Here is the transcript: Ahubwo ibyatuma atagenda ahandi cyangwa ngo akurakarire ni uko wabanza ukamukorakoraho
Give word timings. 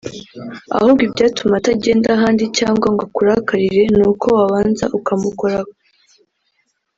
Ahubwo 0.75 1.01
ibyatuma 1.07 1.53
atagenda 1.57 2.07
ahandi 2.17 2.43
cyangwa 2.57 2.87
ngo 2.93 3.01
akurakarire 3.07 3.83
ni 3.97 4.03
uko 4.11 4.25
wabanza 4.37 4.85
ukamukorakoraho 4.97 5.71